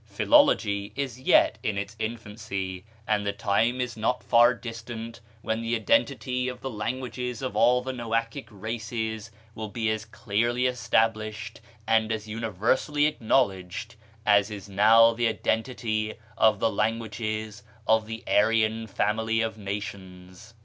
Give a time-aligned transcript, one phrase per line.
[0.07, 5.75] Philology is yet in its infancy, and the time is not far distant when the
[5.75, 12.11] identity of the languages of all the Noachic races will be as clearly established and
[12.11, 13.93] as universally acknowledged
[14.25, 20.55] as is now the identity of the languages of the Aryan family of nations.